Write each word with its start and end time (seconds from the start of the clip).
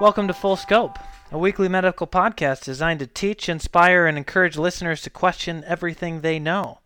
Welcome 0.00 0.26
to 0.26 0.34
Full 0.34 0.56
Scope, 0.56 0.98
a 1.30 1.38
weekly 1.38 1.68
medical 1.68 2.08
podcast 2.08 2.64
designed 2.64 2.98
to 2.98 3.06
teach, 3.06 3.48
inspire, 3.48 4.06
and 4.06 4.18
encourage 4.18 4.56
listeners 4.56 5.00
to 5.02 5.08
question 5.10 5.62
everything 5.68 6.20
they 6.20 6.40
know. 6.40 6.80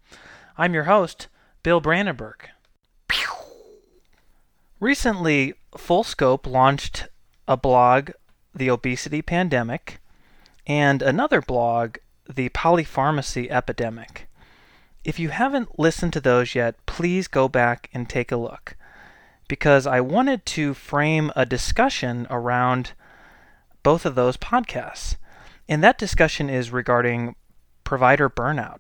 I'm 0.59 0.75
your 0.75 0.85
host, 0.85 1.29
Bill 1.63 1.81
Brandenburg. 1.81 2.51
Recently, 4.79 5.55
Full 5.75 6.05
Scope 6.05 6.47
launched 6.47 7.09
a 7.49 7.57
blog, 7.57 8.11
The 8.55 8.69
Obesity 8.69 9.23
Pandemic, 9.23 10.03
and 10.67 11.01
another 11.01 11.41
blog, 11.41 11.97
The 12.29 12.51
Polypharmacy 12.51 13.51
Epidemic. 13.51 14.29
If 15.03 15.19
you 15.19 15.31
haven't 15.31 15.79
listened 15.79 16.13
to 16.13 16.21
those 16.21 16.55
yet, 16.55 16.75
please 16.85 17.27
go 17.27 17.49
back 17.49 17.89
and 17.95 18.07
take 18.07 18.31
a 18.31 18.37
look 18.37 18.77
because 19.49 19.87
I 19.87 20.01
wanted 20.01 20.45
to 20.47 20.75
frame 20.75 21.33
a 21.35 21.47
discussion 21.47 22.27
around 22.31 22.93
both 23.83 24.05
of 24.05 24.15
those 24.15 24.37
podcasts. 24.37 25.17
And 25.69 25.83
that 25.83 25.99
discussion 25.99 26.49
is 26.49 26.71
regarding 26.71 27.35
provider 27.85 28.29
burnout. 28.29 28.79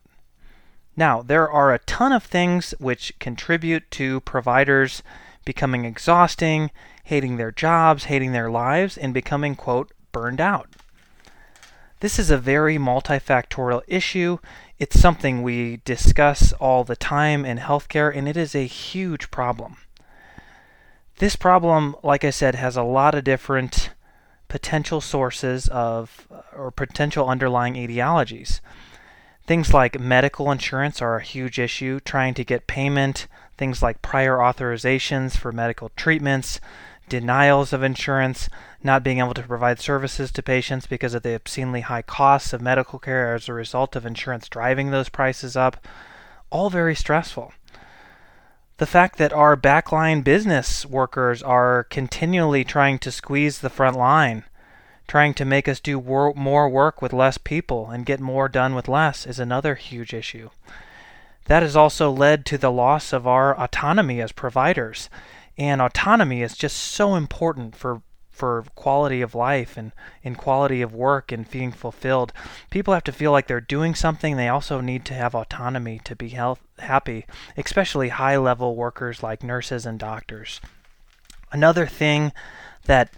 Now, 0.96 1.22
there 1.22 1.50
are 1.50 1.72
a 1.72 1.78
ton 1.80 2.12
of 2.12 2.24
things 2.24 2.74
which 2.78 3.18
contribute 3.18 3.90
to 3.92 4.20
providers 4.20 5.02
becoming 5.44 5.84
exhausting, 5.84 6.70
hating 7.04 7.36
their 7.36 7.52
jobs, 7.52 8.04
hating 8.04 8.32
their 8.32 8.50
lives, 8.50 8.98
and 8.98 9.14
becoming, 9.14 9.54
quote, 9.54 9.92
burned 10.12 10.40
out. 10.40 10.68
This 12.00 12.18
is 12.18 12.30
a 12.30 12.38
very 12.38 12.76
multifactorial 12.76 13.82
issue. 13.88 14.38
It's 14.78 15.00
something 15.00 15.42
we 15.42 15.80
discuss 15.84 16.52
all 16.54 16.84
the 16.84 16.96
time 16.96 17.44
in 17.44 17.58
healthcare, 17.58 18.14
and 18.14 18.28
it 18.28 18.36
is 18.36 18.54
a 18.54 18.66
huge 18.66 19.30
problem. 19.30 19.78
This 21.18 21.34
problem, 21.34 21.96
like 22.04 22.24
I 22.24 22.30
said, 22.30 22.54
has 22.54 22.76
a 22.76 22.84
lot 22.84 23.16
of 23.16 23.24
different 23.24 23.90
potential 24.46 25.00
sources 25.00 25.66
of 25.66 26.28
uh, 26.30 26.42
or 26.56 26.70
potential 26.70 27.28
underlying 27.28 27.74
etiologies. 27.74 28.60
Things 29.44 29.74
like 29.74 29.98
medical 29.98 30.52
insurance 30.52 31.02
are 31.02 31.16
a 31.16 31.22
huge 31.22 31.58
issue, 31.58 31.98
trying 31.98 32.34
to 32.34 32.44
get 32.44 32.68
payment, 32.68 33.26
things 33.56 33.82
like 33.82 34.00
prior 34.00 34.36
authorizations 34.36 35.36
for 35.36 35.50
medical 35.50 35.90
treatments, 35.96 36.60
denials 37.08 37.72
of 37.72 37.82
insurance, 37.82 38.48
not 38.84 39.02
being 39.02 39.18
able 39.18 39.34
to 39.34 39.42
provide 39.42 39.80
services 39.80 40.30
to 40.30 40.42
patients 40.42 40.86
because 40.86 41.14
of 41.14 41.24
the 41.24 41.34
obscenely 41.34 41.80
high 41.80 42.02
costs 42.02 42.52
of 42.52 42.62
medical 42.62 43.00
care 43.00 43.34
as 43.34 43.48
a 43.48 43.52
result 43.52 43.96
of 43.96 44.06
insurance 44.06 44.48
driving 44.48 44.92
those 44.92 45.08
prices 45.08 45.56
up, 45.56 45.84
all 46.50 46.70
very 46.70 46.94
stressful 46.94 47.52
the 48.78 48.86
fact 48.86 49.18
that 49.18 49.32
our 49.32 49.56
backline 49.56 50.22
business 50.22 50.86
workers 50.86 51.42
are 51.42 51.84
continually 51.90 52.64
trying 52.64 52.98
to 53.00 53.10
squeeze 53.10 53.58
the 53.58 53.70
front 53.70 53.96
line, 53.96 54.44
trying 55.08 55.34
to 55.34 55.44
make 55.44 55.68
us 55.68 55.80
do 55.80 55.98
wor- 55.98 56.32
more 56.34 56.68
work 56.68 57.02
with 57.02 57.12
less 57.12 57.38
people 57.38 57.90
and 57.90 58.06
get 58.06 58.20
more 58.20 58.48
done 58.48 58.74
with 58.76 58.88
less 58.88 59.26
is 59.26 59.40
another 59.40 59.74
huge 59.74 60.14
issue. 60.14 60.50
That 61.46 61.62
has 61.62 61.74
also 61.74 62.10
led 62.10 62.46
to 62.46 62.58
the 62.58 62.70
loss 62.70 63.12
of 63.12 63.26
our 63.26 63.58
autonomy 63.58 64.20
as 64.20 64.32
providers. 64.32 65.10
And 65.56 65.82
autonomy 65.82 66.42
is 66.42 66.56
just 66.56 66.76
so 66.76 67.16
important 67.16 67.74
for 67.74 68.02
for 68.38 68.64
quality 68.76 69.20
of 69.20 69.34
life 69.34 69.76
and, 69.76 69.90
and 70.22 70.38
quality 70.38 70.80
of 70.80 70.94
work 70.94 71.32
and 71.32 71.50
being 71.50 71.72
fulfilled. 71.72 72.32
People 72.70 72.94
have 72.94 73.02
to 73.04 73.12
feel 73.12 73.32
like 73.32 73.48
they're 73.48 73.60
doing 73.60 73.96
something. 73.96 74.36
They 74.36 74.48
also 74.48 74.80
need 74.80 75.04
to 75.06 75.14
have 75.14 75.34
autonomy 75.34 76.00
to 76.04 76.14
be 76.14 76.28
health, 76.28 76.60
happy, 76.78 77.26
especially 77.56 78.10
high 78.10 78.36
level 78.36 78.76
workers 78.76 79.24
like 79.24 79.42
nurses 79.42 79.84
and 79.84 79.98
doctors. 79.98 80.60
Another 81.50 81.84
thing 81.84 82.32
that 82.84 83.10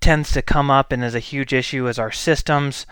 tends 0.00 0.30
to 0.32 0.42
come 0.42 0.70
up 0.70 0.92
and 0.92 1.02
is 1.02 1.14
a 1.14 1.20
huge 1.20 1.54
issue 1.54 1.88
is 1.88 1.98
our 1.98 2.12
systems. 2.12 2.84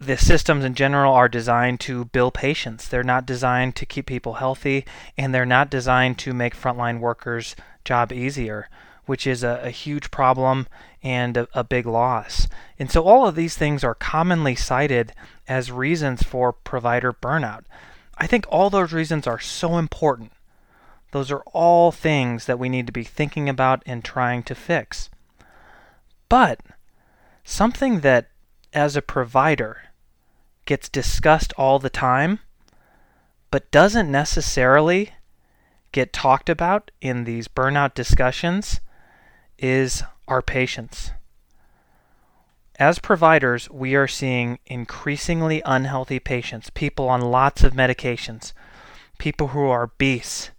The 0.00 0.16
systems 0.16 0.64
in 0.64 0.74
general 0.74 1.14
are 1.14 1.28
designed 1.28 1.78
to 1.80 2.06
bill 2.06 2.32
patients. 2.32 2.88
They're 2.88 3.04
not 3.04 3.26
designed 3.26 3.76
to 3.76 3.86
keep 3.86 4.06
people 4.06 4.34
healthy, 4.34 4.84
and 5.16 5.32
they're 5.32 5.46
not 5.46 5.70
designed 5.70 6.18
to 6.18 6.34
make 6.34 6.56
frontline 6.56 6.98
workers' 6.98 7.54
job 7.84 8.10
easier 8.10 8.68
which 9.10 9.26
is 9.26 9.42
a, 9.42 9.60
a 9.64 9.70
huge 9.70 10.12
problem 10.12 10.68
and 11.02 11.36
a, 11.36 11.48
a 11.52 11.64
big 11.64 11.84
loss. 11.84 12.46
And 12.78 12.92
so 12.92 13.02
all 13.02 13.26
of 13.26 13.34
these 13.34 13.56
things 13.56 13.82
are 13.82 13.92
commonly 13.92 14.54
cited 14.54 15.12
as 15.48 15.72
reasons 15.72 16.22
for 16.22 16.52
provider 16.52 17.12
burnout. 17.12 17.64
I 18.18 18.28
think 18.28 18.46
all 18.48 18.70
those 18.70 18.92
reasons 18.92 19.26
are 19.26 19.40
so 19.40 19.78
important. 19.78 20.30
Those 21.10 21.32
are 21.32 21.42
all 21.46 21.90
things 21.90 22.46
that 22.46 22.60
we 22.60 22.68
need 22.68 22.86
to 22.86 22.92
be 22.92 23.02
thinking 23.02 23.48
about 23.48 23.82
and 23.84 24.04
trying 24.04 24.44
to 24.44 24.54
fix. 24.54 25.10
But 26.28 26.60
something 27.42 28.00
that, 28.00 28.28
as 28.72 28.94
a 28.94 29.02
provider, 29.02 29.90
gets 30.66 30.88
discussed 30.88 31.52
all 31.58 31.80
the 31.80 31.90
time, 31.90 32.38
but 33.50 33.72
doesn't 33.72 34.08
necessarily 34.08 35.14
get 35.90 36.12
talked 36.12 36.48
about 36.48 36.92
in 37.00 37.24
these 37.24 37.48
burnout 37.48 37.94
discussions 37.94 38.80
is 39.60 40.02
our 40.26 40.42
patients. 40.42 41.12
As 42.78 42.98
providers, 42.98 43.68
we 43.70 43.94
are 43.94 44.08
seeing 44.08 44.58
increasingly 44.66 45.62
unhealthy 45.66 46.18
patients, 46.18 46.70
people 46.70 47.08
on 47.08 47.20
lots 47.20 47.62
of 47.62 47.74
medications, 47.74 48.52
people 49.18 49.48
who 49.48 49.68
are 49.68 49.84
obese, 49.84 50.50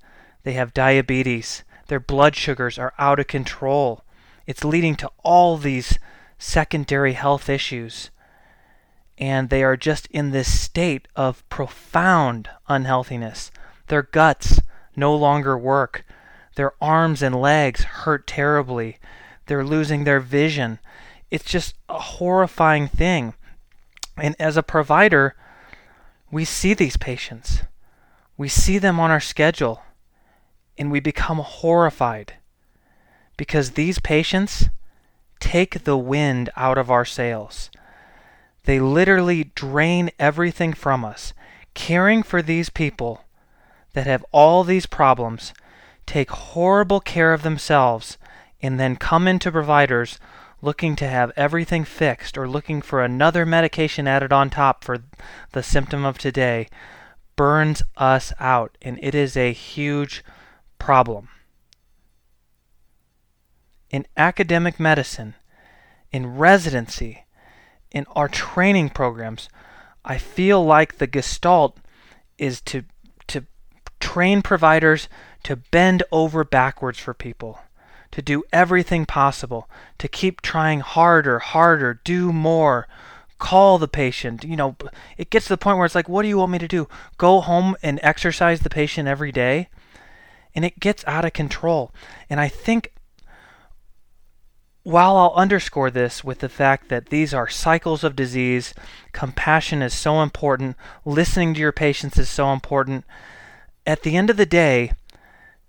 they 0.44 0.53
have 0.53 0.73
diabetes, 0.73 1.63
their 1.88 2.00
blood 2.00 2.35
sugars 2.35 2.78
are 2.78 2.94
out 2.97 3.19
of 3.19 3.28
control. 3.28 4.03
It's 4.45 4.63
leading 4.63 4.95
to 4.97 5.12
all 5.23 5.57
these 5.57 5.97
secondary 6.38 7.13
health 7.13 7.50
issues. 7.50 8.12
And 9.18 9.50
they 9.50 9.63
are 9.63 9.75
just 9.75 10.07
in 10.07 10.31
this 10.31 10.62
state 10.62 11.07
of 11.16 11.47
profound 11.50 12.50
unhealthiness. 12.68 13.51
Their 13.88 14.03
guts 14.03 14.62
no 14.95 15.16
longer 15.16 15.57
work. 15.57 16.06
Their 16.56 16.73
arms 16.81 17.22
and 17.22 17.35
legs 17.35 17.84
hurt 17.84 18.28
terribly. 18.28 18.97
They're 19.45 19.63
losing 19.63 20.03
their 20.03 20.19
vision. 20.19 20.79
It's 21.29 21.45
just 21.45 21.75
a 21.88 22.00
horrifying 22.00 22.88
thing. 22.88 23.34
And 24.17 24.35
as 24.39 24.57
a 24.57 24.63
provider, 24.63 25.35
we 26.31 26.45
see 26.45 26.73
these 26.73 26.97
patients. 26.97 27.63
We 28.38 28.47
see 28.47 28.78
them 28.78 29.00
on 29.00 29.12
our 29.12 29.19
schedule 29.19 29.84
and 30.78 30.91
we 30.91 31.00
become 31.00 31.38
horrified 31.39 32.34
because 33.38 33.72
these 33.72 34.00
patients 34.00 34.69
take 35.39 35.83
the 35.83 35.97
wind 35.97 36.50
out 36.56 36.78
of 36.78 36.89
our 36.89 37.06
sails. 37.06 37.69
They 38.66 38.79
literally 38.79 39.45
drain 39.56 40.12
everything 40.19 40.73
from 40.73 41.03
us. 41.03 41.33
Caring 41.73 42.22
for 42.23 42.41
these 42.41 42.69
people 42.69 43.25
that 43.94 44.07
have 44.07 44.25
all 44.31 44.63
these 44.63 44.85
problems 44.85 45.53
take 46.11 46.29
horrible 46.31 46.99
care 46.99 47.33
of 47.33 47.41
themselves 47.41 48.17
and 48.61 48.77
then 48.77 48.97
come 48.97 49.29
into 49.29 49.49
providers 49.49 50.19
looking 50.61 50.94
to 50.94 51.07
have 51.07 51.31
everything 51.38 51.85
fixed 51.85 52.38
or 52.38 52.49
looking 52.49 52.81
for 52.81 53.01
another 53.01 53.45
medication 53.45 54.09
added 54.09 54.33
on 54.33 54.50
top 54.50 54.83
for 54.83 54.97
the 55.53 55.63
symptom 55.63 56.03
of 56.03 56.17
today 56.17 56.67
burns 57.38 57.81
us 57.95 58.33
out 58.41 58.77
and 58.81 59.00
it 59.01 59.16
is 59.16 59.38
a 59.38 59.53
huge 59.53 60.21
problem. 60.77 61.29
In 63.89 64.05
academic 64.17 64.81
medicine, 64.81 65.35
in 66.11 66.35
residency, 66.38 67.23
in 67.89 68.05
our 68.17 68.27
training 68.27 68.89
programs, 68.89 69.47
I 70.03 70.17
feel 70.17 70.61
like 70.66 70.97
the 70.97 71.07
gestalt 71.07 71.77
is 72.38 72.59
to 72.63 72.83
train 74.01 74.41
providers 74.41 75.07
to 75.44 75.56
bend 75.56 76.03
over 76.12 76.44
backwards 76.44 77.00
for 77.00 77.13
people, 77.13 77.59
to 78.12 78.22
do 78.22 78.44
everything 78.51 79.06
possible, 79.06 79.69
to 79.97 80.07
keep 80.07 80.42
trying 80.42 80.81
harder, 80.81 81.39
harder, 81.39 82.01
do 82.03 82.33
more, 82.33 82.88
call 83.39 83.77
the 83.77 83.88
patient. 83.88 84.44
You 84.44 84.56
know, 84.56 84.75
it 85.18 85.30
gets 85.30 85.45
to 85.45 85.53
the 85.53 85.57
point 85.57 85.77
where 85.77 85.86
it's 85.86 85.95
like, 85.95 86.09
what 86.09 86.21
do 86.24 86.27
you 86.27 86.38
want 86.38 86.51
me 86.51 86.59
to 86.59 86.68
do? 86.68 86.88
Go 87.18 87.42
home 87.42 87.75
and 87.81 88.00
exercise 88.03 88.59
the 88.59 88.69
patient 88.69 89.07
every 89.07 89.31
day? 89.31 89.69
And 90.53 90.65
it 90.65 90.80
gets 90.80 91.03
out 91.07 91.25
of 91.25 91.33
control. 91.33 91.94
And 92.30 92.39
I 92.39 92.50
think 92.50 92.92
while 94.83 95.15
I'll 95.15 95.33
underscore 95.36 95.92
this 95.92 96.24
with 96.24 96.39
the 96.39 96.50
fact 96.50 96.89
that 96.89 97.07
these 97.07 97.33
are 97.33 97.48
cycles 97.48 98.03
of 98.03 98.15
disease, 98.15 98.74
compassion 99.12 99.81
is 99.81 99.94
so 99.94 100.21
important, 100.21 100.75
listening 101.06 101.53
to 101.53 101.59
your 101.59 101.71
patients 101.71 102.18
is 102.18 102.30
so 102.30 102.51
important, 102.51 103.06
at 103.86 104.04
the 104.04 104.16
end 104.16 104.30
of 104.30 104.38
the 104.38 104.45
day, 104.45 104.92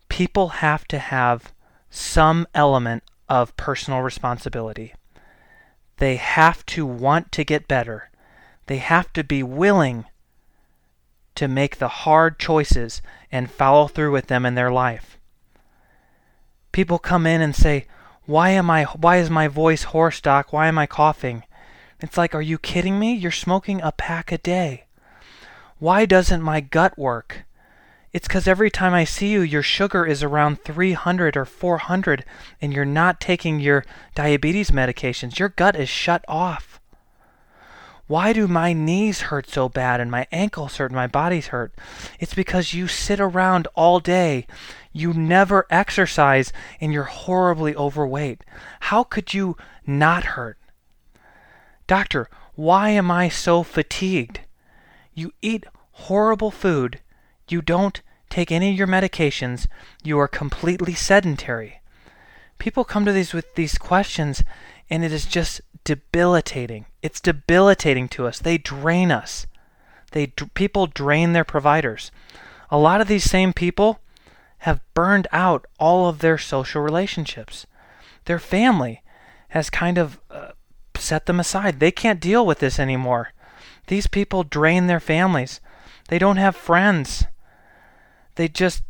people 0.09 0.49
have 0.49 0.87
to 0.89 0.99
have 0.99 1.53
some 1.91 2.47
element 2.55 3.03
of 3.29 3.57
personal 3.57 4.01
responsibility. 4.01 4.95
They 5.99 6.17
have 6.17 6.65
to 6.67 6.85
want 6.85 7.33
to 7.33 7.45
get 7.45 7.69
better. 7.69 8.11
They 8.67 8.79
have 8.79 9.13
to 9.15 9.25
be 9.25 9.43
willing 9.43 10.07
to 11.35 11.49
make 11.49 11.79
the 11.79 11.89
hard 11.89 12.39
choices 12.39 13.01
and 13.31 13.51
follow 13.51 13.89
through 13.89 14.13
with 14.13 14.27
them 14.27 14.45
in 14.45 14.55
their 14.55 14.71
life. 14.71 15.17
People 16.73 16.99
come 16.99 17.27
in 17.27 17.41
and 17.41 17.55
say, 17.55 17.87
Why 18.25 18.51
am 18.51 18.71
I 18.71 18.85
why 18.85 19.17
is 19.17 19.31
my 19.31 19.49
voice 19.49 19.85
hoarse, 19.85 20.21
doc? 20.21 20.53
Why 20.53 20.69
am 20.69 20.79
I 20.79 20.87
coughing? 20.87 21.45
It's 22.01 22.19
like, 22.19 22.35
are 22.35 22.43
you 22.43 22.59
kidding 22.59 22.99
me? 22.99 23.15
You're 23.15 23.31
smoking 23.31 23.81
a 23.81 23.93
pack 23.93 24.33
a 24.33 24.39
day. 24.39 24.85
Why 25.79 26.05
doesn't 26.05 26.43
my 26.43 26.61
gut 26.61 26.99
work? 26.99 27.45
It's 28.13 28.29
because 28.29 28.47
every 28.47 28.71
time 28.71 28.93
I 28.93 29.05
see 29.05 29.29
you, 29.29 29.41
your 29.41 29.63
sugar 29.63 30.05
is 30.05 30.23
around 30.23 30.63
300 30.63 31.37
or 31.37 31.47
400, 31.47 32.25
and 32.61 32.73
you're 32.73 32.85
not 32.85 33.21
taking 33.21 33.59
your 33.59 33.85
diabetes 34.15 34.71
medications. 34.71 35.39
Your 35.39 35.49
gut 35.49 35.77
is 35.77 35.89
shut 35.89 36.23
off. 36.29 36.79
Why 38.07 38.35
do 38.35 38.47
my 38.47 38.75
knees 38.75 39.23
hurt 39.23 39.49
so 39.49 39.71
bad 39.71 39.99
and 39.99 40.11
my 40.11 40.27
ankles 40.31 40.77
hurt 40.77 40.91
and 40.91 40.97
my 40.97 41.07
body's 41.07 41.47
hurt? 41.47 41.73
It's 42.21 42.35
because 42.35 42.75
you 42.75 42.87
sit 42.87 43.21
around 43.21 43.69
all 43.75 44.01
day. 44.01 44.47
You 44.93 45.15
never 45.15 45.67
exercise 45.71 46.53
and 46.81 46.93
you're 46.93 47.05
horribly 47.05 47.75
overweight. 47.75 48.45
How 48.81 49.05
could 49.05 49.33
you 49.33 49.57
not 49.87 50.25
hurt? 50.25 50.59
Doctor, 51.87 52.29
why 52.55 52.91
am 52.91 53.11
I 53.11 53.31
so 53.31 53.63
fatigued? 53.63 54.41
You 55.15 55.33
eat 55.41 55.65
horrible 55.93 56.51
food. 56.51 57.01
You 57.53 57.61
don't 57.61 58.01
take 58.31 58.51
any 58.51 58.71
of 58.71 58.79
your 58.79 58.87
medications. 58.87 59.67
You 60.03 60.19
are 60.19 60.27
completely 60.27 60.95
sedentary. 60.95 61.83
People 62.59 62.83
come 62.83 63.05
to 63.05 63.13
these 63.13 63.35
with 63.35 63.55
these 63.57 63.77
questions 63.77 64.43
and 64.89 65.05
it 65.05 65.13
is 65.13 65.27
just 65.27 65.61
debilitating. 65.85 66.87
It's 67.03 67.21
debilitating 67.21 68.09
to 68.09 68.27
us. 68.27 68.39
They 68.39 68.57
drain 68.57 69.11
us. 69.11 69.47
They 70.13 70.29
people 70.29 70.87
drain 70.87 71.35
their 71.35 71.45
providers. 71.45 72.11
A 72.71 72.79
lot 72.79 73.03
of 73.03 73.09
these 73.09 73.25
same 73.25 73.53
people 73.53 74.01
have 74.61 74.81
burned 74.95 75.27
out 75.31 75.67
all 75.79 76.09
of 76.09 76.21
their 76.21 76.39
social 76.39 76.81
relationships. 76.81 77.67
Their 78.25 78.39
family 78.39 79.03
has 79.49 79.69
kind 79.69 79.99
of 79.99 80.21
uh, 80.31 80.53
set 80.97 81.27
them 81.27 81.41
aside. 81.41 81.81
They 81.81 81.91
can't 81.91 82.21
deal 82.21 82.47
with 82.47 82.61
this 82.61 82.79
anymore. 82.79 83.33
These 83.89 84.07
people 84.07 84.43
drain 84.43 84.87
their 84.87 85.01
families. 85.01 85.61
They 86.09 86.19
don't 86.19 86.37
have 86.37 86.57
friends. 86.57 87.27
They 88.35 88.49
just 88.49 88.83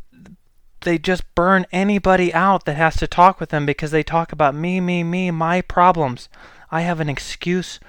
they 0.81 0.97
just 0.97 1.23
burn 1.33 1.65
anybody 1.71 2.33
out 2.33 2.65
that 2.65 2.75
has 2.75 2.97
to 2.97 3.07
talk 3.07 3.39
with 3.39 3.49
them 3.49 3.65
because 3.65 3.91
they 3.91 4.03
talk 4.03 4.31
about 4.31 4.53
me, 4.53 4.81
me, 4.81 5.03
me, 5.03 5.31
my 5.31 5.61
problems. 5.61 6.27
I 6.71 6.81
have 6.81 6.99
an 6.99 7.09
excuse 7.09 7.79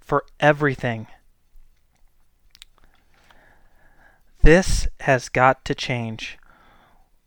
for 0.00 0.24
everything. 0.38 1.08
This 4.42 4.86
has 5.00 5.28
got 5.28 5.64
to 5.64 5.74
change. 5.74 6.38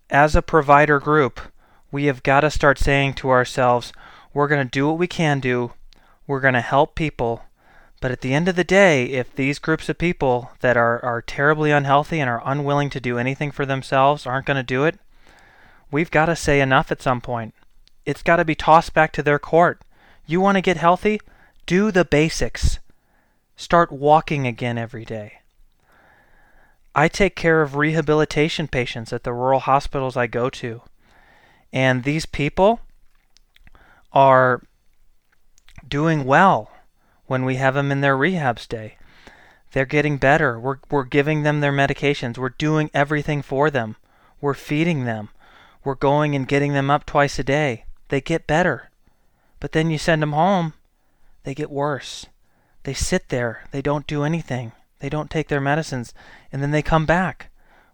As 0.10 0.36
a 0.36 0.42
provider 0.42 1.00
group, 1.00 1.42
we 1.92 2.06
have 2.06 2.24
got 2.24 2.42
to 2.42 2.52
start 2.52 2.78
saying 2.78 3.16
to 3.16 3.30
ourselves, 3.30 3.92
we're 4.34 4.48
going 4.48 4.66
to 4.66 4.72
do 4.72 4.88
what 4.88 5.00
we 5.00 5.08
can 5.08 5.40
do, 5.40 5.74
we're 6.28 6.40
going 6.40 6.54
to 6.54 6.62
help 6.62 6.96
people, 6.96 7.44
but 8.00 8.12
at 8.12 8.22
the 8.22 8.34
end 8.34 8.48
of 8.48 8.56
the 8.56 8.64
day, 8.64 9.06
if 9.06 9.36
these 9.36 9.58
groups 9.58 9.90
of 9.90 9.98
people 9.98 10.52
that 10.60 10.78
are, 10.78 11.04
are 11.04 11.22
terribly 11.22 11.72
unhealthy 11.72 12.20
and 12.20 12.30
are 12.30 12.44
unwilling 12.46 12.90
to 12.92 13.00
do 13.00 13.18
anything 13.18 13.52
for 13.52 13.66
themselves 13.66 14.28
aren't 14.28 14.46
going 14.46 14.58
to 14.58 14.64
do 14.64 14.84
it, 14.84 15.00
we've 15.90 16.12
got 16.12 16.28
to 16.28 16.36
say 16.36 16.62
enough 16.62 16.92
at 16.92 17.02
some 17.02 17.22
point. 17.22 17.56
It's 18.06 18.22
got 18.22 18.36
to 18.36 18.46
be 18.46 18.56
tossed 18.56 18.94
back 18.94 19.12
to 19.14 19.24
their 19.24 19.40
court. 19.40 19.82
You 20.28 20.40
want 20.40 20.58
to 20.58 20.62
get 20.62 20.78
healthy? 20.78 21.20
Do 21.66 21.92
the 21.92 22.06
basics. 22.06 22.80
Start 23.56 23.92
walking 23.92 24.46
again 24.46 24.78
every 24.78 25.04
day. 25.04 25.40
I 26.94 27.08
take 27.08 27.36
care 27.36 27.62
of 27.62 27.76
rehabilitation 27.76 28.68
patients 28.68 29.12
at 29.12 29.24
the 29.24 29.34
rural 29.34 29.60
hospitals 29.60 30.16
I 30.16 30.28
go 30.28 30.50
to. 30.52 30.82
And 31.74 32.04
these 32.04 32.26
people 32.26 32.80
are 34.14 34.62
doing 35.88 36.24
well 36.24 36.72
when 37.28 37.46
we 37.46 37.56
have 37.56 37.76
them 37.76 37.92
in 37.92 38.02
their 38.02 38.18
rehab 38.18 38.60
stay. 38.60 38.98
They're 39.72 39.86
getting 39.86 40.18
better. 40.18 40.60
We're, 40.60 40.78
we're 40.90 41.04
giving 41.04 41.44
them 41.44 41.60
their 41.60 41.74
medications. 41.74 42.38
We're 42.38 42.50
doing 42.50 42.90
everything 42.94 43.42
for 43.42 43.70
them. 43.70 43.96
We're 44.42 44.54
feeding 44.54 45.06
them. 45.06 45.30
We're 45.84 45.96
going 45.96 46.36
and 46.36 46.48
getting 46.48 46.74
them 46.74 46.90
up 46.90 47.06
twice 47.06 47.38
a 47.40 47.44
day. 47.44 47.86
They 48.10 48.22
get 48.22 48.48
better. 48.48 48.90
But 49.60 49.72
then 49.72 49.90
you 49.90 49.98
send 49.98 50.22
them 50.22 50.34
home, 50.34 50.74
they 51.44 51.54
get 51.54 51.72
worse. 51.72 52.26
They 52.84 52.94
sit 52.94 53.30
there. 53.30 53.66
They 53.72 53.82
don't 53.82 54.08
do 54.08 54.24
anything. 54.24 54.72
They 55.00 55.10
don't 55.10 55.30
take 55.30 55.50
their 55.50 55.62
medicines. 55.62 56.14
And 56.52 56.62
then 56.62 56.72
they 56.72 56.82
come 56.82 57.06
back. 57.06 57.50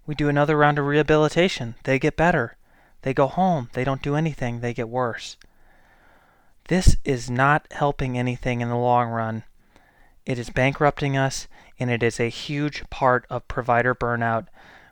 We 0.05 0.15
do 0.15 0.29
another 0.29 0.57
round 0.57 0.77
of 0.77 0.85
rehabilitation. 0.85 1.75
They 1.83 1.99
get 1.99 2.17
better. 2.17 2.57
They 3.01 3.13
go 3.13 3.27
home. 3.27 3.69
They 3.73 3.83
don't 3.83 4.01
do 4.01 4.15
anything. 4.15 4.59
They 4.59 4.73
get 4.73 4.89
worse. 4.89 5.37
This 6.69 6.95
is 7.03 7.29
not 7.29 7.67
helping 7.71 8.17
anything 8.17 8.61
in 8.61 8.69
the 8.69 8.77
long 8.77 9.09
run. 9.09 9.43
It 10.25 10.39
is 10.39 10.49
bankrupting 10.49 11.17
us, 11.17 11.47
and 11.77 11.91
it 11.91 12.01
is 12.01 12.21
a 12.21 12.29
huge 12.29 12.89
part 12.89 13.25
of 13.29 13.49
provider 13.49 13.93
burnout. 13.93 14.47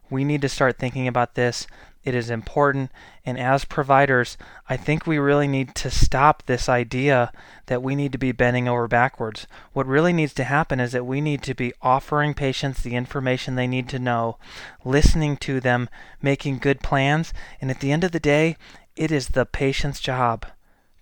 We 0.09 0.25
need 0.25 0.41
to 0.41 0.49
start 0.49 0.77
thinking 0.77 1.07
about 1.07 1.35
this. 1.35 1.67
It 2.03 2.13
is 2.13 2.29
important, 2.29 2.91
and 3.25 3.39
as 3.39 3.63
providers, 3.63 4.37
I 4.67 4.75
think 4.75 5.07
we 5.07 5.17
really 5.17 5.47
need 5.47 5.73
to 5.75 5.89
stop 5.89 6.43
this 6.45 6.67
idea 6.67 7.31
that 7.67 7.81
we 7.81 7.95
need 7.95 8.11
to 8.11 8.17
be 8.17 8.33
bending 8.33 8.67
over 8.67 8.89
backwards. 8.89 9.47
What 9.71 9.87
really 9.87 10.11
needs 10.11 10.33
to 10.33 10.43
happen 10.43 10.81
is 10.81 10.91
that 10.91 11.05
we 11.05 11.21
need 11.21 11.41
to 11.43 11.53
be 11.53 11.73
offering 11.81 12.33
patients 12.33 12.81
the 12.81 12.95
information 12.95 13.55
they 13.55 13.67
need 13.67 13.87
to 13.89 13.99
know, 13.99 14.37
listening 14.83 15.37
to 15.37 15.61
them, 15.61 15.87
making 16.21 16.57
good 16.57 16.81
plans, 16.81 17.33
and 17.61 17.71
at 17.71 17.79
the 17.79 17.93
end 17.93 18.03
of 18.03 18.11
the 18.11 18.19
day, 18.19 18.57
it 18.97 19.09
is 19.09 19.29
the 19.29 19.45
patient's 19.45 20.01
job 20.01 20.45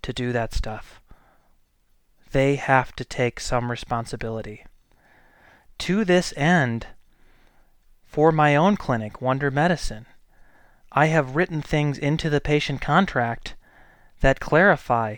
to 0.01 0.13
do 0.13 0.31
that 0.31 0.53
stuff. 0.53 1.01
They 2.31 2.55
have 2.55 2.95
to 2.95 3.05
take 3.05 3.39
some 3.39 3.71
responsibility. 3.71 4.65
To 5.79 6.05
this 6.05 6.33
end, 6.37 6.87
for 8.05 8.31
my 8.31 8.55
own 8.55 8.75
clinic, 8.77 9.21
Wonder 9.21 9.49
Medicine, 9.49 10.05
I 10.91 11.07
have 11.07 11.35
written 11.35 11.61
things 11.61 11.97
into 11.97 12.29
the 12.29 12.41
patient 12.41 12.81
contract 12.81 13.55
that 14.21 14.39
clarify 14.39 15.17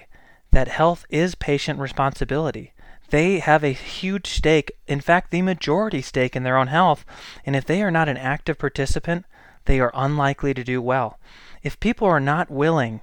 that 0.52 0.68
health 0.68 1.06
is 1.10 1.36
patient 1.36 1.80
responsibility. 1.80 2.74
They 3.10 3.40
have 3.40 3.64
a 3.64 3.74
huge 3.74 4.28
stake, 4.28 4.72
in 4.88 5.02
fact, 5.02 5.32
the 5.32 5.42
majority 5.42 6.02
stake 6.02 6.36
in 6.36 6.44
their 6.44 6.58
own 6.58 6.68
health, 6.68 7.06
and 7.46 7.56
if 7.56 7.66
they 7.66 7.82
are 7.82 7.92
not 7.92 8.10
an 8.10 8.18
active 8.18 8.58
participant, 8.58 9.26
they 9.66 9.80
are 9.80 9.92
unlikely 9.94 10.54
to 10.54 10.64
do 10.64 10.82
well. 10.82 11.20
If 11.64 11.80
people 11.80 12.08
are 12.08 12.20
not 12.20 12.50
willing 12.50 13.02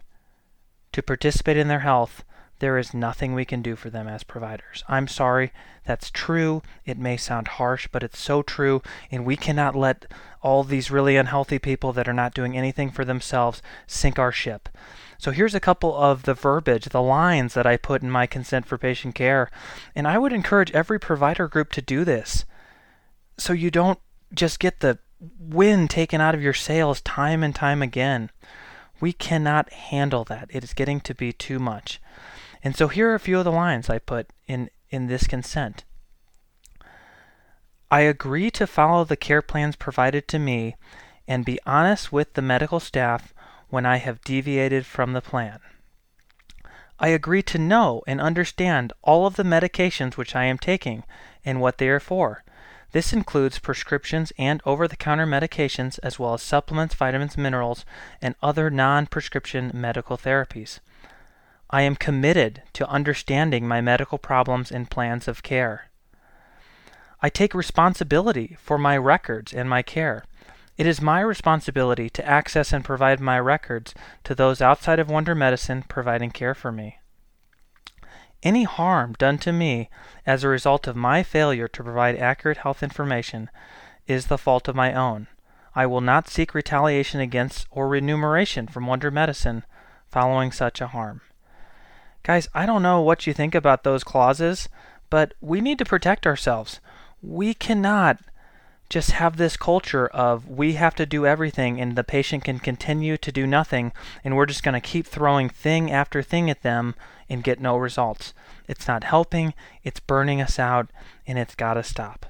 to 0.99 1.03
participate 1.03 1.57
in 1.57 1.69
their 1.69 1.81
health, 1.81 2.25
there 2.59 2.77
is 2.77 2.93
nothing 2.93 3.33
we 3.33 3.45
can 3.45 3.63
do 3.63 3.77
for 3.77 3.89
them 3.89 4.09
as 4.09 4.25
providers. 4.25 4.83
I'm 4.89 5.07
sorry, 5.07 5.53
that's 5.87 6.11
true. 6.11 6.61
It 6.85 6.99
may 6.99 7.17
sound 7.17 7.47
harsh, 7.47 7.89
but 7.91 8.03
it's 8.03 8.19
so 8.19 8.43
true, 8.43 8.83
and 9.11 9.25
we 9.25 9.37
cannot 9.37 9.77
let 9.77 10.07
all 10.43 10.65
these 10.65 10.91
really 10.91 11.17
unhealthy 11.17 11.61
people 11.61 11.93
that 11.93 12.09
are 12.09 12.13
not 12.13 12.35
doing 12.35 12.57
anything 12.57 12.91
for 12.91 13.05
themselves 13.05 13.63
sink 13.87 14.19
our 14.19 14.33
ship. 14.33 14.69
So 15.19 15.31
here's 15.31 15.55
a 15.55 15.61
couple 15.61 15.97
of 15.97 16.25
the 16.25 16.35
verbiage, 16.35 16.87
the 16.87 17.03
lines 17.03 17.55
that 17.55 17.67
I 17.67 17.77
put 17.77 18.03
in 18.03 18.11
my 18.11 18.27
consent 18.27 18.67
for 18.67 18.77
patient 18.77 19.15
care, 19.15 19.51
and 19.95 20.09
I 20.09 20.19
would 20.19 20.33
encourage 20.33 20.73
every 20.73 20.99
provider 20.99 21.47
group 21.47 21.71
to 21.73 21.83
do 21.83 22.05
this 22.05 22.45
so 23.37 23.53
you 23.53 23.71
don't 23.71 24.01
just 24.35 24.59
get 24.59 24.81
the 24.81 24.99
wind 25.39 25.91
taken 25.91 26.21
out 26.21 26.35
of 26.35 26.43
your 26.43 26.53
sails 26.53 27.01
time 27.01 27.45
and 27.45 27.55
time 27.55 27.83
again. 27.83 28.31
We 29.01 29.13
cannot 29.13 29.73
handle 29.73 30.25
that. 30.25 30.49
It 30.51 30.65
is 30.65 30.75
getting 30.75 31.01
to 31.01 31.15
be 31.15 31.33
too 31.33 31.59
much. 31.59 32.01
And 32.63 32.75
so 32.75 32.89
here 32.89 33.11
are 33.11 33.15
a 33.15 33.21
few 33.21 33.39
of 33.39 33.45
the 33.45 33.53
lines 33.53 33.89
I 33.89 33.99
put 33.99 34.29
in, 34.47 34.71
in 34.91 35.07
this 35.07 35.27
consent. 35.27 35.85
I 37.91 38.01
agree 38.01 38.51
to 38.53 38.67
follow 38.67 39.05
the 39.05 39.17
care 39.17 39.43
plans 39.43 39.77
provided 39.77 40.29
to 40.29 40.39
me 40.39 40.77
and 41.27 41.45
be 41.45 41.61
honest 41.65 42.13
with 42.13 42.35
the 42.35 42.43
medical 42.43 42.81
staff 42.81 43.33
when 43.69 43.87
I 43.87 43.97
have 43.97 44.23
deviated 44.23 44.85
from 44.87 45.13
the 45.13 45.21
plan. 45.21 45.61
I 46.99 47.09
agree 47.09 47.43
to 47.45 47.59
know 47.59 48.03
and 48.07 48.21
understand 48.21 48.93
all 49.03 49.27
of 49.27 49.37
the 49.37 49.45
medications 49.45 50.17
which 50.17 50.35
I 50.35 50.45
am 50.45 50.59
taking 50.59 51.05
and 51.45 51.61
what 51.61 51.79
they 51.79 51.89
are 51.89 52.01
for. 52.01 52.45
This 52.93 53.13
includes 53.13 53.59
prescriptions 53.59 54.33
and 54.39 54.63
over 54.65 54.89
the 54.89 54.97
counter 54.97 55.27
medications, 55.27 55.99
as 56.03 56.19
well 56.19 56.35
as 56.35 56.43
supplements, 56.43 56.95
vitamins, 56.95 57.37
minerals, 57.37 57.85
and 58.23 58.35
other 58.43 58.71
non 58.71 59.07
prescription 59.07 59.71
medical 59.75 60.17
therapies. 60.17 60.81
I 61.71 61.83
am 61.83 61.97
committed 61.97 62.63
to 62.73 62.89
understanding 62.89 63.69
my 63.69 63.83
medical 63.83 64.17
problems 64.17 64.73
and 64.73 64.91
plans 64.91 65.29
of 65.29 65.43
care. 65.43 65.91
I 67.21 67.29
take 67.29 67.53
responsibility 67.53 68.57
for 68.59 68.79
my 68.79 68.97
records 68.97 69.53
and 69.53 69.69
my 69.69 69.83
care. 69.83 70.25
It 70.79 70.87
is 70.87 71.03
my 71.03 71.21
responsibility 71.21 72.09
to 72.11 72.27
access 72.27 72.73
and 72.73 72.85
provide 72.85 73.21
my 73.21 73.39
records 73.39 73.93
to 74.25 74.35
those 74.35 74.63
outside 74.63 74.99
of 74.99 75.11
Wonder 75.11 75.35
Medicine 75.35 75.83
providing 75.83 76.31
care 76.31 76.55
for 76.55 76.73
me. 76.73 76.98
Any 78.43 78.65
harm 78.65 79.15
done 79.19 79.39
to 79.39 79.53
me 79.53 79.91
as 80.25 80.45
a 80.45 80.49
result 80.49 80.87
of 80.87 80.95
my 80.95 81.23
failure 81.23 81.67
to 81.69 81.83
provide 81.83 82.17
accurate 82.17 82.59
health 82.59 82.83
information 82.83 83.51
is 84.07 84.27
the 84.27 84.39
fault 84.39 84.69
of 84.69 84.77
my 84.77 84.93
own. 84.93 85.27
I 85.75 85.87
will 85.87 86.01
not 86.01 86.29
seek 86.29 86.55
retaliation 86.55 87.21
against 87.21 87.67
or 87.71 87.89
remuneration 87.89 88.69
from 88.69 88.87
Wonder 88.87 89.11
Medicine 89.11 89.65
following 90.09 90.53
such 90.53 90.81
a 90.81 90.89
harm. 90.89 91.21
Guys, 92.23 92.49
I 92.55 92.67
don't 92.67 92.83
know 92.83 93.01
what 93.01 93.27
you 93.27 93.33
think 93.33 93.55
about 93.55 93.85
those 93.85 94.05
clauses, 94.05 94.69
but 95.11 95.35
we 95.41 95.61
need 95.61 95.79
to 95.79 95.85
protect 95.85 96.27
ourselves. 96.27 96.81
We 97.23 97.55
cannot 97.55 98.21
just 98.89 99.11
have 99.13 99.37
this 99.37 99.57
culture 99.57 100.07
of 100.09 100.49
we 100.49 100.75
have 100.75 100.95
to 100.95 101.05
do 101.05 101.27
everything 101.27 101.81
and 101.81 101.95
the 101.95 102.05
patient 102.05 102.45
can 102.45 102.59
continue 102.59 103.17
to 103.19 103.31
do 103.31 103.47
nothing 103.47 103.93
and 104.25 104.35
we're 104.35 104.47
just 104.47 104.63
going 104.63 104.75
to 104.75 104.81
keep 104.81 105.07
throwing 105.07 105.49
thing 105.49 105.91
after 105.91 106.23
thing 106.23 106.49
at 106.49 106.63
them 106.63 106.95
and 107.29 107.45
get 107.45 107.61
no 107.61 107.77
results. 107.77 108.33
It's 108.67 108.89
not 108.89 109.05
helping, 109.05 109.55
it's 109.85 110.01
burning 110.01 110.41
us 110.41 110.59
out, 110.59 110.89
and 111.27 111.39
it's 111.39 111.55
got 111.55 111.75
to 111.75 111.83
stop. 111.83 112.27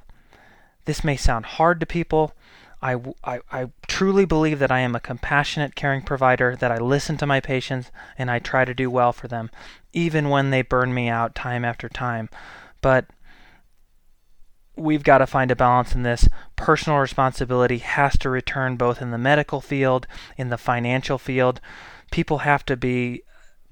This 0.84 1.04
may 1.04 1.16
sound 1.16 1.46
hard 1.46 1.80
to 1.80 1.86
people. 1.86 2.34
I, 2.80 2.96
I, 3.24 3.40
I 3.50 3.70
truly 3.86 4.24
believe 4.24 4.58
that 4.60 4.70
I 4.70 4.80
am 4.80 4.94
a 4.94 5.00
compassionate, 5.00 5.74
caring 5.74 6.02
provider, 6.02 6.56
that 6.56 6.70
I 6.70 6.78
listen 6.78 7.16
to 7.18 7.26
my 7.26 7.40
patients 7.40 7.90
and 8.16 8.30
I 8.30 8.38
try 8.38 8.64
to 8.64 8.74
do 8.74 8.90
well 8.90 9.12
for 9.12 9.28
them, 9.28 9.50
even 9.92 10.28
when 10.28 10.50
they 10.50 10.62
burn 10.62 10.94
me 10.94 11.08
out 11.08 11.34
time 11.34 11.64
after 11.64 11.88
time. 11.88 12.28
But 12.80 13.06
we've 14.78 15.02
got 15.02 15.18
to 15.18 15.26
find 15.26 15.50
a 15.50 15.56
balance 15.56 15.94
in 15.94 16.02
this. 16.02 16.28
Personal 16.56 16.98
responsibility 16.98 17.78
has 17.78 18.16
to 18.18 18.30
return 18.30 18.76
both 18.76 19.02
in 19.02 19.10
the 19.10 19.18
medical 19.18 19.60
field, 19.60 20.06
in 20.36 20.48
the 20.48 20.58
financial 20.58 21.18
field. 21.18 21.60
People 22.10 22.38
have 22.38 22.64
to 22.66 22.76
be 22.76 23.22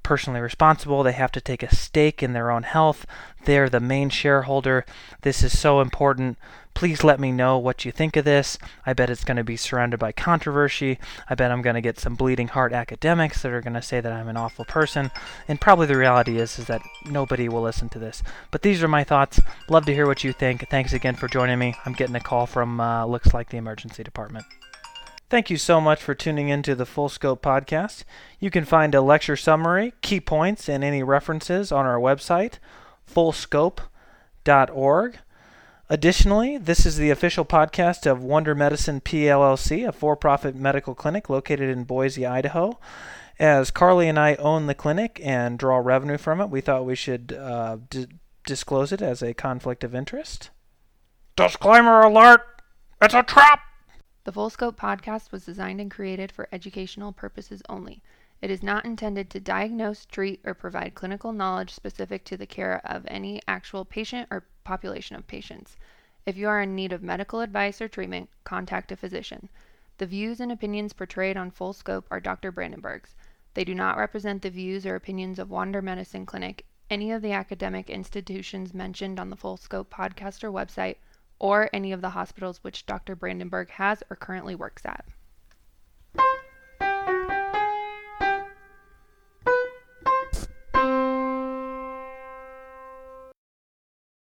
personally 0.07 0.41
responsible. 0.41 1.03
They 1.03 1.11
have 1.11 1.33
to 1.33 1.41
take 1.41 1.65
a 1.65 1.75
stake 1.75 2.23
in 2.23 2.33
their 2.33 2.53
own 2.53 2.63
health. 2.63 3.07
They're 3.45 3.69
the 3.69 3.81
main 3.81 4.09
shareholder. 4.09 4.87
This 5.23 5.43
is 5.43 5.59
so 5.59 5.81
important. 5.81 6.39
Please 6.75 7.03
let 7.03 7.19
me 7.19 7.33
know 7.33 7.59
what 7.59 7.85
you 7.85 7.91
think 7.91 8.17
of 8.17 8.25
this. 8.25 8.57
I 8.85 8.93
bet 8.93 9.11
it's 9.11 9.25
going 9.25 9.37
to 9.37 9.43
be 9.43 9.57
surrounded 9.57 9.99
by 9.99 10.13
controversy. 10.13 11.01
I 11.29 11.35
bet 11.35 11.51
I'm 11.51 11.61
going 11.61 11.75
to 11.75 11.81
get 11.81 11.99
some 11.99 12.15
bleeding 12.15 12.47
heart 12.47 12.73
academics 12.73 13.43
that 13.43 13.51
are 13.51 13.61
going 13.61 13.75
to 13.75 13.83
say 13.83 14.01
that 14.01 14.13
I'm 14.13 14.29
an 14.29 14.37
awful 14.37 14.65
person. 14.65 15.11
And 15.49 15.61
probably 15.61 15.89
the 15.89 15.97
reality 15.97 16.39
is 16.39 16.57
is 16.57 16.67
that 16.67 16.83
nobody 17.05 17.49
will 17.49 17.63
listen 17.63 17.89
to 17.89 17.99
this. 17.99 18.23
But 18.53 18.63
these 18.63 18.85
are 18.85 18.89
my 18.89 19.03
thoughts. 19.03 19.41
Love 19.69 19.87
to 19.87 19.95
hear 19.95 20.07
what 20.07 20.23
you 20.23 20.33
think. 20.33 20.69
Thanks 20.71 20.93
again 20.93 21.17
for 21.17 21.27
joining 21.27 21.59
me. 21.59 21.75
I'm 21.85 21.95
getting 21.95 22.15
a 22.15 22.21
call 22.21 22.47
from 22.47 22.81
uh, 22.81 23.07
looks 23.07 23.35
like 23.35 23.51
the 23.51 23.57
emergency 23.57 24.05
department. 24.05 24.47
Thank 25.29 25.51
you 25.51 25.57
so 25.57 25.81
much 25.81 26.01
for 26.01 26.15
tuning 26.15 26.51
in 26.51 26.63
to 26.63 26.77
the 26.77 26.87
Full 26.87 27.09
Scope 27.09 27.43
podcast. 27.43 28.05
You 28.39 28.49
can 28.49 28.65
find 28.65 28.95
a 28.95 29.01
lecture 29.01 29.35
summary, 29.35 29.93
key 30.01 30.21
points, 30.21 30.69
and 30.69 30.85
any 30.85 31.03
references 31.03 31.73
on 31.73 31.85
our 31.85 31.99
website, 31.99 32.61
fullscope.org. 33.13 35.19
Additionally, 35.89 36.59
this 36.59 36.87
is 36.87 36.97
the 36.97 37.11
official 37.11 37.45
podcast 37.45 38.09
of 38.09 38.23
Wonder 38.23 38.55
Medicine 38.55 39.01
PLLC, 39.01 39.89
a 39.89 39.91
for 39.91 40.15
profit 40.15 40.55
medical 40.55 40.95
clinic 40.95 41.29
located 41.29 41.71
in 41.71 41.83
Boise, 41.83 42.25
Idaho. 42.25 42.79
As 43.41 43.73
Carly 43.73 44.09
and 44.09 44.21
I 44.21 44.37
own 44.37 44.67
the 44.67 44.75
clinic 44.75 45.21
and 45.25 45.59
draw 45.59 45.79
revenue 45.79 46.19
from 46.19 46.41
it, 46.41 46.51
we 46.51 46.61
thought 46.61 46.87
we 46.87 46.95
should 46.95 47.33
uh, 47.33 47.79
d- 47.91 48.07
disclose 48.47 48.93
it 48.93 49.03
as 49.03 49.23
a 49.23 49.35
conflict 49.35 49.83
of 49.83 49.93
interest. 49.93 50.51
Disclaimer 51.35 52.03
alert! 52.03 52.43
It's 53.03 53.15
a 53.15 53.25
trap! 53.25 53.59
The 54.27 54.33
Full 54.33 54.51
Scope 54.51 54.77
podcast 54.77 55.31
was 55.31 55.47
designed 55.47 55.81
and 55.81 55.89
created 55.89 56.33
for 56.33 56.49
educational 56.51 57.13
purposes 57.13 57.63
only. 57.69 58.03
It 58.43 58.51
is 58.51 58.61
not 58.61 58.85
intended 58.85 59.31
to 59.31 59.39
diagnose, 59.39 60.05
treat, 60.05 60.41
or 60.45 60.53
provide 60.53 60.97
clinical 60.97 61.33
knowledge 61.33 61.71
specific 61.71 62.25
to 62.25 62.37
the 62.37 62.45
care 62.45 62.81
of 62.85 63.07
any 63.07 63.41
actual 63.47 63.85
patient 63.85 64.27
or 64.33 64.49
population 64.65 65.15
of 65.15 65.29
patients. 65.29 65.77
If 66.27 66.37
you 66.37 66.49
are 66.49 66.61
in 66.61 66.75
need 66.75 66.93
of 66.93 67.05
medical 67.05 67.41
advice 67.41 67.81
or 67.81 67.87
treatment, 67.87 68.29
contact 68.43 68.91
a 68.91 68.97
physician. 68.97 69.49
The 69.99 70.07
views 70.07 70.41
and 70.41 70.51
opinions 70.51 70.93
portrayed 70.93 71.37
on 71.37 71.53
Full 71.53 71.73
Scope 71.73 72.09
are 72.11 72.19
Dr. 72.19 72.51
Brandenburg's. 72.51 73.15
They 73.55 73.63
do 73.63 73.77
not 73.77 73.97
represent 73.97 74.43
the 74.43 74.51
views 74.51 74.85
or 74.85 74.97
opinions 74.97 75.39
of 75.39 75.51
Wander 75.51 75.81
Medicine 75.81 76.27
Clinic, 76.27 76.67
any 76.91 77.13
of 77.13 77.23
the 77.23 77.31
academic 77.31 77.89
institutions 77.89 78.75
mentioned 78.75 79.21
on 79.21 79.31
the 79.31 79.37
Full 79.37 79.57
Scope 79.57 79.89
podcast 79.89 80.43
or 80.43 80.51
website, 80.51 80.97
or 81.39 81.69
any 81.73 81.93
of 81.93 82.01
the 82.01 82.11
hospitals 82.11 82.63
which 82.63 82.87
Dr. 82.87 83.15
Brandenburg 83.17 83.71
has 83.71 84.03
or 84.11 84.17
currently 84.17 84.55
works 84.55 84.85
at. 84.85 85.05